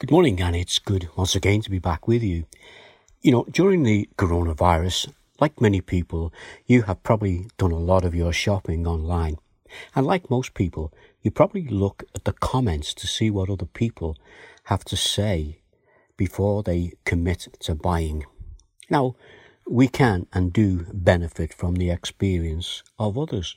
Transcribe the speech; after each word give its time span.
Good 0.00 0.12
morning, 0.12 0.40
and 0.40 0.54
it's 0.54 0.78
good 0.78 1.08
once 1.16 1.34
again 1.34 1.60
to 1.62 1.70
be 1.70 1.80
back 1.80 2.06
with 2.06 2.22
you. 2.22 2.44
You 3.20 3.32
know, 3.32 3.46
during 3.50 3.82
the 3.82 4.08
coronavirus, 4.16 5.12
like 5.40 5.60
many 5.60 5.80
people, 5.80 6.32
you 6.66 6.82
have 6.82 7.02
probably 7.02 7.48
done 7.58 7.72
a 7.72 7.80
lot 7.80 8.04
of 8.04 8.14
your 8.14 8.32
shopping 8.32 8.86
online. 8.86 9.38
And 9.96 10.06
like 10.06 10.30
most 10.30 10.54
people, 10.54 10.94
you 11.20 11.32
probably 11.32 11.66
look 11.66 12.04
at 12.14 12.22
the 12.22 12.32
comments 12.32 12.94
to 12.94 13.08
see 13.08 13.28
what 13.28 13.50
other 13.50 13.66
people 13.66 14.16
have 14.66 14.84
to 14.84 14.96
say 14.96 15.62
before 16.16 16.62
they 16.62 16.92
commit 17.04 17.48
to 17.58 17.74
buying. 17.74 18.24
Now, 18.88 19.16
we 19.68 19.88
can 19.88 20.28
and 20.32 20.52
do 20.52 20.86
benefit 20.92 21.52
from 21.52 21.74
the 21.74 21.90
experience 21.90 22.84
of 23.00 23.18
others. 23.18 23.56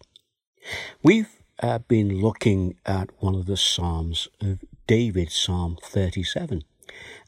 We've 1.04 1.30
uh, 1.62 1.78
been 1.78 2.20
looking 2.20 2.78
at 2.84 3.12
one 3.20 3.36
of 3.36 3.46
the 3.46 3.58
Psalms 3.58 4.28
of 4.42 4.64
David, 4.88 5.32
Psalm 5.32 5.78
37. 5.82 6.64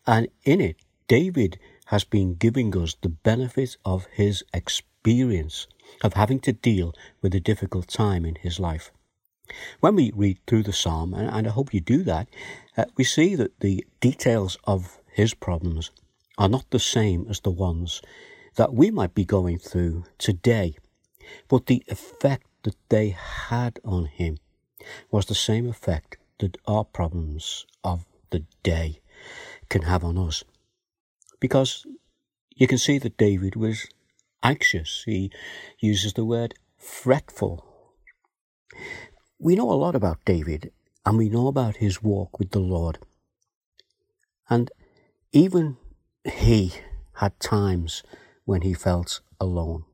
And 0.05 0.27
in 0.43 0.61
it, 0.61 0.77
David 1.07 1.59
has 1.87 2.03
been 2.03 2.35
giving 2.35 2.75
us 2.77 2.95
the 3.01 3.09
benefit 3.09 3.77
of 3.85 4.07
his 4.11 4.43
experience 4.53 5.67
of 6.03 6.13
having 6.13 6.39
to 6.39 6.53
deal 6.53 6.93
with 7.21 7.35
a 7.35 7.39
difficult 7.39 7.87
time 7.87 8.25
in 8.25 8.35
his 8.35 8.59
life. 8.59 8.91
When 9.81 9.95
we 9.95 10.11
read 10.15 10.39
through 10.47 10.63
the 10.63 10.73
psalm, 10.73 11.13
and 11.13 11.47
I 11.47 11.51
hope 11.51 11.73
you 11.73 11.81
do 11.81 12.03
that, 12.03 12.27
uh, 12.77 12.85
we 12.95 13.03
see 13.03 13.35
that 13.35 13.59
the 13.59 13.85
details 13.99 14.57
of 14.63 14.99
his 15.11 15.33
problems 15.33 15.91
are 16.37 16.49
not 16.49 16.69
the 16.71 16.79
same 16.79 17.27
as 17.29 17.41
the 17.41 17.51
ones 17.51 18.01
that 18.55 18.73
we 18.73 18.89
might 18.89 19.13
be 19.13 19.25
going 19.25 19.59
through 19.59 20.05
today, 20.17 20.75
but 21.47 21.65
the 21.65 21.83
effect 21.87 22.47
that 22.63 22.75
they 22.89 23.09
had 23.09 23.79
on 23.83 24.05
him 24.05 24.37
was 25.11 25.25
the 25.25 25.35
same 25.35 25.67
effect 25.67 26.17
that 26.39 26.57
our 26.67 26.83
problems 26.83 27.65
of 27.83 28.05
the 28.31 28.45
day 28.63 28.99
can 29.69 29.83
have 29.83 30.03
on 30.03 30.17
us. 30.17 30.43
Because 31.39 31.85
you 32.55 32.67
can 32.67 32.77
see 32.77 32.97
that 32.99 33.17
David 33.17 33.55
was 33.55 33.87
anxious. 34.43 35.03
He 35.05 35.31
uses 35.79 36.13
the 36.13 36.25
word 36.25 36.55
fretful. 36.77 37.65
We 39.39 39.55
know 39.55 39.71
a 39.71 39.73
lot 39.73 39.95
about 39.95 40.25
David 40.25 40.71
and 41.05 41.17
we 41.17 41.29
know 41.29 41.47
about 41.47 41.77
his 41.77 42.01
walk 42.01 42.39
with 42.39 42.51
the 42.51 42.59
Lord. 42.59 42.99
And 44.49 44.71
even 45.31 45.77
he 46.23 46.73
had 47.15 47.39
times 47.39 48.03
when 48.45 48.61
he 48.61 48.73
felt 48.73 49.21
alone. 49.39 49.85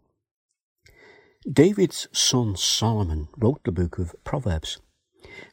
David's 1.51 2.07
son 2.11 2.55
Solomon 2.55 3.29
wrote 3.37 3.63
the 3.63 3.71
book 3.71 3.97
of 3.97 4.15
Proverbs. 4.23 4.79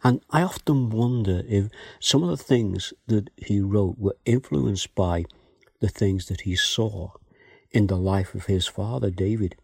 And 0.03 0.22
I 0.31 0.42
often 0.42 0.91
wonder 0.91 1.42
if 1.48 1.69
some 2.00 2.22
of 2.22 2.31
the 2.31 2.45
things 2.45 2.92
that 3.06 3.31
he 3.36 3.61
wrote 3.61 3.98
were 3.98 4.17
influenced 4.25 4.95
by 4.95 5.25
the 5.81 5.89
things 5.89 6.27
that 6.27 6.42
he 6.42 6.56
saw 6.56 7.11
in 7.70 7.87
the 7.87 7.97
life 7.97 8.34
of 8.34 8.47
his 8.47 8.67
father, 8.67 9.11
David. 9.11 9.56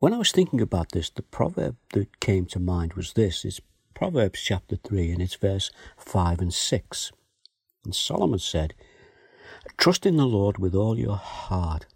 When 0.00 0.14
I 0.14 0.18
was 0.18 0.32
thinking 0.32 0.60
about 0.60 0.92
this, 0.92 1.10
the 1.10 1.22
proverb 1.22 1.76
that 1.92 2.20
came 2.20 2.46
to 2.46 2.60
mind 2.60 2.94
was 2.94 3.12
this 3.12 3.44
it's 3.44 3.60
Proverbs 3.94 4.40
chapter 4.40 4.76
3, 4.76 5.10
and 5.10 5.20
it's 5.20 5.34
verse 5.34 5.72
5 5.96 6.40
and 6.40 6.54
6. 6.54 7.12
And 7.84 7.94
Solomon 7.94 8.38
said, 8.38 8.74
Trust 9.76 10.06
in 10.06 10.16
the 10.16 10.26
Lord 10.26 10.58
with 10.58 10.74
all 10.74 10.96
your 10.96 11.16
heart, 11.16 11.86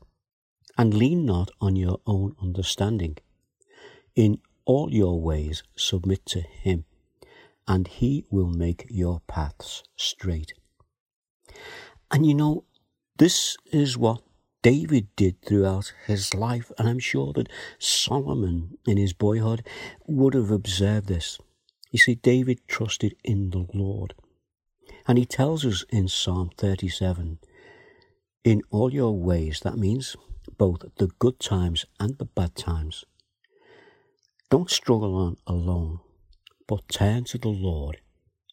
and 0.77 0.95
lean 0.95 1.25
not 1.25 1.53
on 1.61 1.77
your 1.77 2.00
own 2.05 2.34
understanding. 2.42 3.19
In 4.17 4.41
all 4.64 4.92
your 4.92 5.20
ways 5.20 5.62
submit 5.77 6.24
to 6.27 6.41
him, 6.41 6.84
and 7.66 7.88
he 7.88 8.24
will 8.30 8.48
make 8.48 8.86
your 8.88 9.20
paths 9.27 9.82
straight. 9.96 10.52
And 12.10 12.27
you 12.27 12.34
know, 12.34 12.64
this 13.16 13.56
is 13.72 13.96
what 13.96 14.22
David 14.62 15.08
did 15.16 15.42
throughout 15.42 15.92
his 16.06 16.34
life, 16.34 16.70
and 16.78 16.88
I'm 16.88 16.98
sure 16.98 17.33
that 17.33 17.48
Solomon 17.78 18.78
in 18.86 18.96
his 18.96 19.12
boyhood 19.12 19.67
would 20.06 20.34
have 20.34 20.51
observed 20.51 21.08
this. 21.08 21.39
You 21.90 21.98
see, 21.98 22.14
David 22.14 22.61
trusted 22.68 23.17
in 23.24 23.51
the 23.51 23.67
Lord. 23.74 24.14
And 25.06 25.18
he 25.18 25.27
tells 25.27 25.67
us 25.67 25.84
in 25.90 26.06
Psalm 26.08 26.51
37 26.56 27.39
in 28.45 28.62
all 28.70 28.92
your 28.92 29.17
ways, 29.17 29.61
that 29.61 29.78
means 29.78 30.17
both 30.58 30.84
the 30.96 31.08
good 31.18 31.39
times 31.39 31.86
and 32.01 32.18
the 32.18 32.24
bad 32.24 32.56
times, 32.56 33.05
don't 34.52 34.70
struggle 34.70 35.17
on 35.17 35.39
alone, 35.46 35.98
but 36.68 36.86
turn 36.90 37.24
to 37.24 37.39
the 37.39 37.48
Lord 37.48 38.02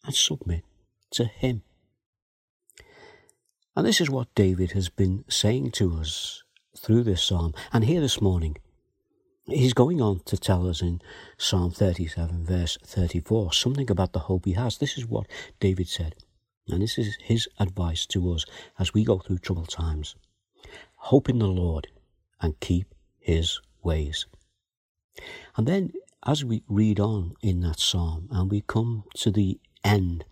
and 0.02 0.14
submit 0.14 0.64
to 1.10 1.26
Him. 1.26 1.62
And 3.76 3.86
this 3.86 4.00
is 4.00 4.08
what 4.08 4.34
David 4.34 4.72
has 4.72 4.88
been 4.88 5.26
saying 5.28 5.72
to 5.72 5.98
us 5.98 6.42
through 6.74 7.02
this 7.02 7.22
psalm. 7.22 7.52
And 7.70 7.84
here 7.84 8.00
this 8.00 8.18
morning, 8.18 8.56
he's 9.44 9.74
going 9.74 10.00
on 10.00 10.20
to 10.20 10.38
tell 10.38 10.66
us 10.66 10.80
in 10.80 11.02
Psalm 11.36 11.70
37, 11.70 12.46
verse 12.46 12.78
34, 12.82 13.52
something 13.52 13.90
about 13.90 14.14
the 14.14 14.20
hope 14.20 14.46
he 14.46 14.54
has. 14.54 14.78
This 14.78 14.96
is 14.96 15.04
what 15.04 15.26
David 15.60 15.88
said. 15.88 16.14
And 16.66 16.80
this 16.80 16.96
is 16.96 17.14
his 17.20 17.46
advice 17.58 18.06
to 18.06 18.32
us 18.32 18.46
as 18.78 18.94
we 18.94 19.04
go 19.04 19.18
through 19.18 19.40
troubled 19.40 19.68
times. 19.68 20.16
Hope 20.96 21.28
in 21.28 21.40
the 21.40 21.46
Lord 21.46 21.88
and 22.40 22.58
keep 22.58 22.94
his 23.18 23.60
ways. 23.82 24.24
And 25.56 25.66
then, 25.66 25.92
as 26.26 26.44
we 26.44 26.62
read 26.68 27.00
on 27.00 27.34
in 27.42 27.60
that 27.60 27.80
psalm 27.80 28.28
and 28.30 28.50
we 28.50 28.62
come 28.62 29.04
to 29.16 29.30
the 29.30 29.58
end, 29.84 30.24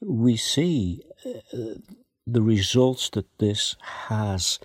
we 0.00 0.36
see 0.36 1.02
uh, 1.24 1.74
the 2.26 2.42
results 2.42 3.08
that 3.10 3.26
this 3.38 3.76
has 4.08 4.58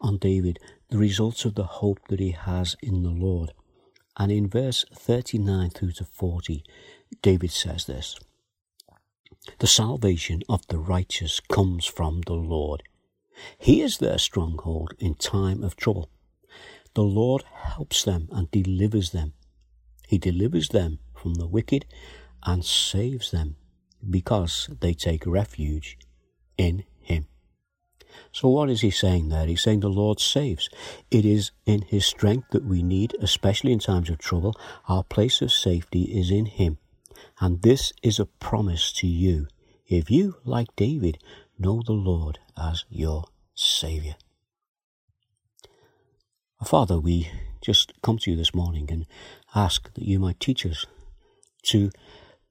on 0.00 0.16
David, 0.18 0.58
the 0.88 0.98
results 0.98 1.44
of 1.44 1.54
the 1.54 1.64
hope 1.64 2.00
that 2.08 2.20
he 2.20 2.30
has 2.30 2.76
in 2.82 3.02
the 3.02 3.10
Lord. 3.10 3.52
And 4.16 4.30
in 4.32 4.48
verse 4.48 4.84
39 4.94 5.70
through 5.70 5.92
to 5.92 6.04
40, 6.04 6.64
David 7.22 7.50
says 7.50 7.86
this 7.86 8.18
The 9.58 9.66
salvation 9.66 10.42
of 10.48 10.66
the 10.68 10.78
righteous 10.78 11.40
comes 11.40 11.84
from 11.84 12.22
the 12.26 12.34
Lord. 12.34 12.82
He 13.58 13.80
is 13.80 13.98
their 13.98 14.18
stronghold 14.18 14.94
in 14.98 15.14
time 15.14 15.62
of 15.62 15.76
trouble. 15.76 16.10
The 16.94 17.02
Lord 17.02 17.44
helps 17.52 18.02
them 18.02 18.28
and 18.32 18.50
delivers 18.50 19.10
them. 19.10 19.34
He 20.08 20.18
delivers 20.18 20.70
them 20.70 20.98
from 21.14 21.34
the 21.34 21.46
wicked 21.46 21.86
and 22.42 22.64
saves 22.64 23.30
them 23.30 23.56
because 24.08 24.68
they 24.80 24.94
take 24.94 25.26
refuge 25.26 25.98
in 26.56 26.84
Him. 27.00 27.26
So, 28.32 28.48
what 28.48 28.70
is 28.70 28.80
He 28.80 28.90
saying 28.90 29.28
there? 29.28 29.46
He's 29.46 29.62
saying 29.62 29.80
the 29.80 29.88
Lord 29.88 30.18
saves. 30.18 30.68
It 31.10 31.24
is 31.24 31.52
in 31.64 31.82
His 31.82 32.06
strength 32.06 32.48
that 32.50 32.64
we 32.64 32.82
need, 32.82 33.14
especially 33.20 33.72
in 33.72 33.78
times 33.78 34.10
of 34.10 34.18
trouble. 34.18 34.54
Our 34.88 35.04
place 35.04 35.42
of 35.42 35.52
safety 35.52 36.02
is 36.02 36.30
in 36.30 36.46
Him. 36.46 36.78
And 37.40 37.62
this 37.62 37.92
is 38.02 38.18
a 38.18 38.26
promise 38.26 38.92
to 38.94 39.06
you 39.06 39.46
if 39.86 40.10
you, 40.10 40.36
like 40.44 40.74
David, 40.76 41.18
know 41.58 41.82
the 41.84 41.92
Lord 41.92 42.38
as 42.56 42.84
your 42.88 43.24
Saviour. 43.54 44.14
Father, 46.64 47.00
we 47.00 47.30
just 47.62 47.94
come 48.02 48.18
to 48.18 48.30
you 48.30 48.36
this 48.36 48.54
morning 48.54 48.88
and 48.92 49.06
ask 49.54 49.92
that 49.94 50.04
you 50.04 50.18
might 50.18 50.38
teach 50.38 50.66
us 50.66 50.84
to 51.62 51.90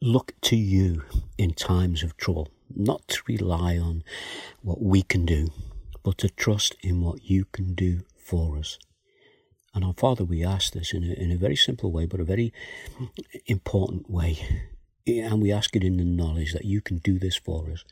look 0.01 0.33
to 0.41 0.55
you 0.55 1.03
in 1.37 1.53
times 1.53 2.01
of 2.01 2.17
trouble, 2.17 2.49
not 2.75 3.07
to 3.07 3.21
rely 3.27 3.77
on 3.77 4.03
what 4.63 4.81
we 4.81 5.03
can 5.03 5.25
do, 5.25 5.49
but 6.03 6.17
to 6.17 6.29
trust 6.29 6.75
in 6.81 7.01
what 7.01 7.23
you 7.23 7.45
can 7.51 7.75
do 7.75 8.01
for 8.17 8.57
us. 8.57 8.79
And 9.75 9.85
our 9.85 9.93
Father, 9.93 10.23
we 10.23 10.43
ask 10.43 10.73
this 10.73 10.91
in 10.91 11.03
a, 11.03 11.13
in 11.13 11.31
a 11.31 11.37
very 11.37 11.55
simple 11.55 11.91
way, 11.91 12.07
but 12.07 12.19
a 12.19 12.25
very 12.25 12.51
important 13.45 14.09
way. 14.09 14.39
And 15.05 15.39
we 15.39 15.51
ask 15.51 15.75
it 15.75 15.83
in 15.83 15.97
the 15.97 16.03
knowledge 16.03 16.53
that 16.53 16.65
you 16.65 16.81
can 16.81 16.97
do 16.97 17.19
this 17.19 17.35
for 17.35 17.69
us. 17.71 17.85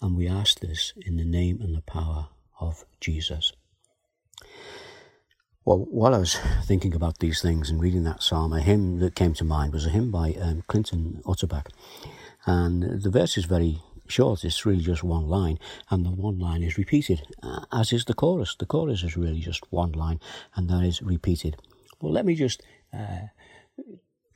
And 0.00 0.16
we 0.16 0.26
ask 0.26 0.60
this 0.60 0.94
in 0.96 1.16
the 1.16 1.24
name 1.24 1.60
and 1.60 1.74
the 1.74 1.82
power 1.82 2.28
of 2.58 2.86
Jesus. 3.00 3.52
Well, 5.64 5.86
while 5.90 6.14
I 6.14 6.18
was 6.18 6.38
thinking 6.64 6.94
about 6.94 7.18
these 7.18 7.40
things 7.40 7.70
and 7.70 7.80
reading 7.80 8.04
that 8.04 8.22
psalm, 8.22 8.52
a 8.52 8.60
hymn 8.60 8.98
that 8.98 9.14
came 9.14 9.34
to 9.34 9.44
mind 9.44 9.72
was 9.72 9.86
a 9.86 9.90
hymn 9.90 10.10
by 10.10 10.34
um, 10.34 10.64
Clinton 10.66 11.22
Utterbach. 11.24 11.68
And 12.46 13.02
the 13.02 13.10
verse 13.10 13.38
is 13.38 13.44
very 13.44 13.80
short, 14.08 14.44
it's 14.44 14.66
really 14.66 14.82
just 14.82 15.04
one 15.04 15.28
line, 15.28 15.58
and 15.88 16.04
the 16.04 16.10
one 16.10 16.38
line 16.38 16.62
is 16.62 16.76
repeated, 16.76 17.22
uh, 17.42 17.64
as 17.72 17.92
is 17.92 18.04
the 18.04 18.14
chorus. 18.14 18.56
The 18.56 18.66
chorus 18.66 19.04
is 19.04 19.16
really 19.16 19.40
just 19.40 19.70
one 19.70 19.92
line, 19.92 20.20
and 20.56 20.68
that 20.68 20.82
is 20.82 21.00
repeated. 21.00 21.56
Well, 22.00 22.12
let 22.12 22.26
me 22.26 22.34
just 22.34 22.62
uh, 22.92 23.28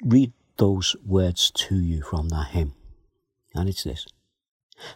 read 0.05 0.33
those 0.57 0.95
words 1.05 1.51
to 1.51 1.77
you 1.77 2.03
from 2.03 2.29
that 2.29 2.49
hymn. 2.49 2.75
And 3.55 3.69
it's 3.69 3.83
this 3.83 4.07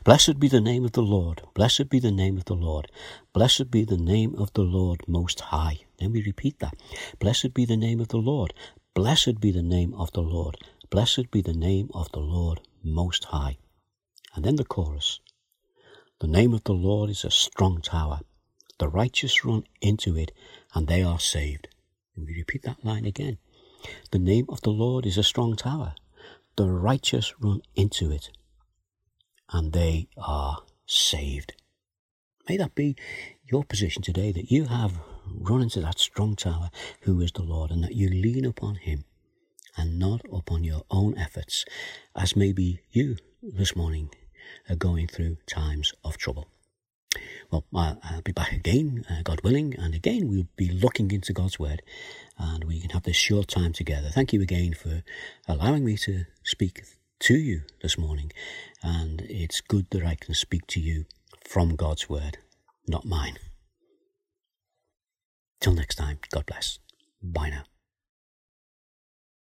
Blessed 0.05 0.39
be 0.39 0.47
the 0.47 0.61
name 0.61 0.85
of 0.85 0.93
the 0.93 1.03
Lord. 1.03 1.43
Blessed 1.55 1.89
be 1.89 1.99
the 1.99 2.13
name 2.13 2.37
of 2.37 2.45
the 2.45 2.55
Lord. 2.55 2.91
Blessed 3.33 3.71
be 3.71 3.85
the 3.85 3.97
name 3.97 4.35
of 4.37 4.53
the 4.53 4.63
Lord 4.63 5.01
Most 5.09 5.41
High. 5.41 5.81
Then 6.01 6.13
we 6.13 6.23
repeat 6.23 6.59
that. 6.61 6.75
Blessed 7.19 7.53
be 7.53 7.67
the 7.67 7.77
name 7.77 8.01
of 8.01 8.09
the 8.09 8.17
Lord. 8.17 8.55
Blessed 8.95 9.39
be 9.39 9.53
the 9.53 9.63
name 9.63 9.95
of 9.95 10.11
the 10.13 10.23
Lord. 10.23 10.57
Blessed 10.89 11.31
be 11.31 11.43
the 11.43 11.53
name 11.53 11.91
of 11.95 12.11
the 12.13 12.21
Lord 12.21 12.61
Most 12.83 13.25
High. 13.25 13.59
And 14.35 14.45
then 14.45 14.57
the 14.57 14.65
chorus. 14.65 15.21
The 16.21 16.27
name 16.27 16.55
of 16.55 16.65
the 16.65 16.73
Lord 16.73 17.11
is 17.11 17.25
a 17.25 17.31
strong 17.31 17.81
tower. 17.83 18.21
The 18.79 18.89
righteous 18.89 19.45
run 19.45 19.65
into 19.81 20.17
it 20.17 20.33
and 20.75 20.89
they 20.89 21.03
are 21.03 21.21
saved. 21.21 21.69
Let 22.17 22.27
me 22.27 22.35
repeat 22.35 22.63
that 22.63 22.85
line 22.85 23.05
again. 23.05 23.39
The 24.11 24.19
name 24.19 24.47
of 24.49 24.63
the 24.63 24.71
Lord 24.71 25.07
is 25.07 25.19
a 25.19 25.23
strong 25.23 25.55
tower. 25.55 25.95
The 26.57 26.69
righteous 26.69 27.35
run 27.41 27.61
into 27.75 28.11
it 28.11 28.31
and 29.53 29.73
they 29.73 30.09
are 30.17 30.63
saved. 30.87 31.55
May 32.49 32.57
that 32.57 32.75
be 32.75 32.97
your 33.45 33.65
position 33.65 34.03
today 34.03 34.33
that 34.33 34.51
you 34.51 34.65
have 34.65 35.01
run 35.35 35.63
into 35.63 35.81
that 35.81 35.99
strong 35.99 36.37
tower 36.37 36.71
who 37.03 37.21
is 37.21 37.33
the 37.33 37.43
Lord 37.43 37.71
and 37.71 37.83
that 37.85 37.95
you 37.95 38.09
lean 38.09 38.45
upon 38.45 38.77
him 38.77 39.05
and 39.77 39.99
not 39.99 40.23
upon 40.33 40.65
your 40.65 40.83
own 40.91 41.17
efforts 41.17 41.65
as 42.15 42.37
maybe 42.37 42.81
you 42.91 43.17
this 43.43 43.77
morning 43.77 44.11
are 44.69 44.77
going 44.77 45.07
through 45.07 45.37
times 45.47 45.93
of 46.05 46.17
trouble. 46.17 46.49
Well, 47.51 47.65
I'll 47.75 48.23
be 48.23 48.33
back 48.33 48.53
again, 48.53 49.05
uh, 49.11 49.23
God 49.25 49.41
willing, 49.43 49.75
and 49.77 49.95
again 49.95 50.29
we'll 50.29 50.49
be 50.57 50.69
looking 50.69 51.11
into 51.11 51.33
God's 51.33 51.59
Word 51.59 51.83
and 52.39 52.65
we 52.65 52.81
can 52.81 52.91
have 52.91 53.03
this 53.03 53.17
short 53.17 53.49
time 53.49 53.73
together. 53.73 54.09
Thank 54.09 54.33
you 54.33 54.41
again 54.41 54.75
for 54.75 55.03
allowing 55.49 55.85
me 55.85 55.97
to 55.99 56.25
speak 56.45 56.83
to 57.21 57.35
you 57.35 57.63
this 57.83 57.99
morning, 57.99 58.33
and 58.83 59.23
it's 59.23 59.61
good 59.61 59.87
that 59.91 60.05
I 60.05 60.15
can 60.15 60.35
speak 60.35 60.67
to 60.69 60.81
you 60.81 61.07
from 61.47 61.77
God's 61.77 62.09
Word, 62.09 62.39
not 62.87 63.05
mine. 63.05 63.39
Till 65.61 65.75
next 65.75 65.97
time, 65.97 66.19
God 66.31 66.47
bless. 66.47 66.79
Bye 67.23 67.51
now. 67.51 67.65